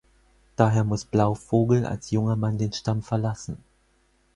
Daher 0.55 0.83
muss 0.83 1.05
Blauvogel 1.05 1.85
als 1.85 2.09
junger 2.09 2.35
Mann 2.35 2.57
den 2.57 2.73
Stamm 2.73 3.03
verlassen. 3.03 3.63